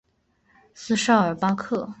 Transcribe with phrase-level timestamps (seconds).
[0.73, 1.87] 斯绍尔巴克。